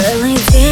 Feeling 0.00 0.69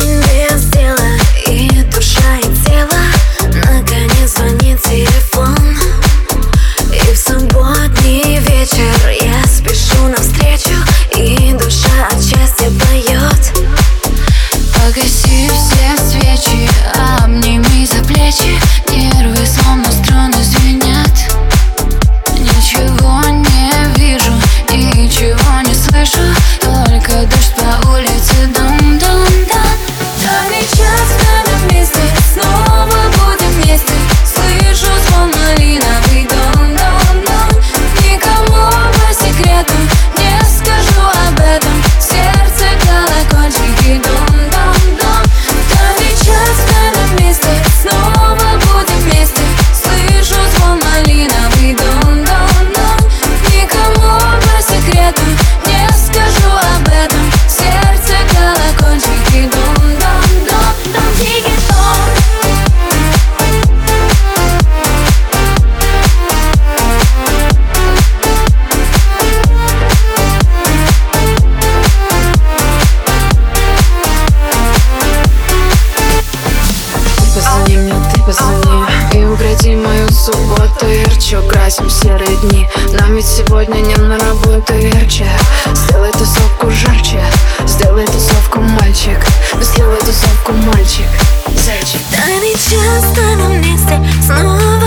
еще 81.28 81.42
красим 81.42 81.90
серые 81.90 82.36
дни 82.38 82.66
Нам 82.98 83.14
ведь 83.14 83.26
сегодня 83.26 83.80
не 83.80 83.94
на 83.96 84.18
работу 84.18 84.72
верче 84.72 85.28
Сделай 85.74 86.10
тусовку 86.12 86.70
жарче. 86.70 87.22
Сделай 87.66 88.06
тусовку 88.06 88.60
мальчик. 88.60 89.18
Сделай 89.60 89.98
тусовку 89.98 90.52
мальчик. 90.52 91.06
Зайчик. 91.48 92.00
Да 92.10 92.34
не 92.36 92.54
часто 92.54 93.20
на 93.36 94.22
снова 94.22 94.77